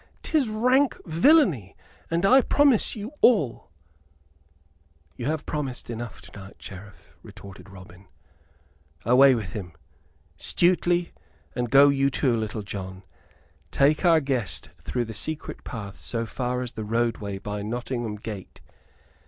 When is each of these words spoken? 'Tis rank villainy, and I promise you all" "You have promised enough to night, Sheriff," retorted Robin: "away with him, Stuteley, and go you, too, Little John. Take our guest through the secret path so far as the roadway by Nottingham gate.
'Tis 0.23 0.49
rank 0.49 0.97
villainy, 1.05 1.75
and 2.09 2.25
I 2.25 2.41
promise 2.41 2.95
you 2.95 3.11
all" 3.21 3.69
"You 5.15 5.27
have 5.27 5.45
promised 5.45 5.91
enough 5.91 6.23
to 6.23 6.39
night, 6.39 6.55
Sheriff," 6.57 7.13
retorted 7.21 7.69
Robin: 7.69 8.07
"away 9.05 9.35
with 9.35 9.51
him, 9.53 9.73
Stuteley, 10.39 11.11
and 11.55 11.69
go 11.69 11.89
you, 11.89 12.09
too, 12.09 12.35
Little 12.35 12.63
John. 12.63 13.03
Take 13.69 14.03
our 14.03 14.21
guest 14.21 14.71
through 14.81 15.05
the 15.05 15.13
secret 15.13 15.63
path 15.63 15.99
so 15.99 16.25
far 16.25 16.63
as 16.63 16.71
the 16.71 16.83
roadway 16.83 17.37
by 17.37 17.61
Nottingham 17.61 18.15
gate. 18.15 18.59